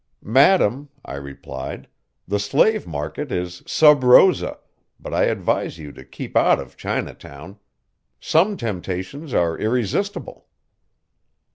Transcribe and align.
"Madam," 0.33 0.89
I 1.05 1.13
replied, 1.13 1.87
"the 2.27 2.39
slave 2.39 2.87
market 2.87 3.31
is 3.31 3.61
sub 3.67 4.03
rosa, 4.03 4.57
but 4.99 5.13
I 5.13 5.25
advise 5.25 5.77
you 5.77 5.91
to 5.91 6.03
keep 6.03 6.35
out 6.35 6.59
of 6.59 6.75
Chinatown. 6.75 7.59
Some 8.19 8.57
temptations 8.57 9.31
are 9.31 9.55
irresistible." 9.59 10.47